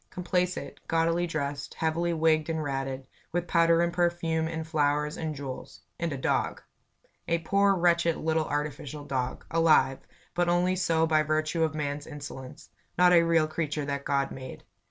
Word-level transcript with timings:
Complacent, 0.09 0.79
gaudily 0.87 1.27
dressed, 1.27 1.75
heavily 1.75 2.11
wigged 2.11 2.49
and 2.49 2.63
ratted, 2.63 3.05
with 3.31 3.45
powder 3.47 3.81
and 3.83 3.93
perfume 3.93 4.47
and 4.47 4.65
flowers 4.67 5.15
and 5.15 5.35
jewels 5.35 5.81
and 5.99 6.11
a 6.11 6.17
dog. 6.17 6.59
A 7.27 7.37
poor, 7.37 7.75
wretched, 7.75 8.17
little, 8.17 8.45
artificial 8.45 9.05
dog 9.05 9.45
alive, 9.51 9.99
but 10.33 10.49
only 10.49 10.75
so 10.75 11.05
by 11.05 11.21
virtue 11.21 11.61
of 11.63 11.75
man's 11.75 12.07
insolence; 12.07 12.71
not 12.97 13.13
a 13.13 13.21
real 13.21 13.47
creature 13.47 13.85
that 13.85 14.03
God 14.03 14.31
made. 14.31 14.63